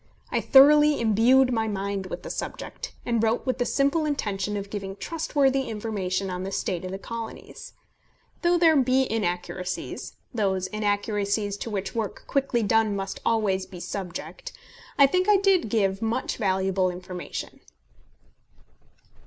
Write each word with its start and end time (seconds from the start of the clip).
I 0.31 0.41
thoroughly 0.41 0.99
imbued 0.99 1.53
my 1.53 1.67
mind 1.67 2.07
with 2.07 2.23
the 2.23 2.31
subject, 2.31 2.95
and 3.05 3.21
wrote 3.21 3.45
with 3.45 3.59
the 3.59 3.67
simple 3.67 4.03
intention 4.03 4.57
of 4.57 4.71
giving 4.71 4.95
trustworthy 4.95 5.69
information 5.69 6.31
on 6.31 6.41
the 6.41 6.51
state 6.51 6.83
of 6.83 6.89
the 6.89 6.97
Colonies. 6.97 7.73
Though 8.41 8.57
there 8.57 8.75
be 8.75 9.03
inaccuracies, 9.07 10.13
those 10.33 10.65
inaccuracies 10.65 11.55
to 11.57 11.69
which 11.69 11.93
work 11.93 12.23
quickly 12.25 12.63
done 12.63 12.95
must 12.95 13.19
always 13.23 13.67
be 13.67 13.79
subject, 13.79 14.51
I 14.97 15.05
think 15.05 15.29
I 15.29 15.37
did 15.37 15.69
give 15.69 16.01
much 16.01 16.37
valuable 16.37 16.89
information. 16.89 17.59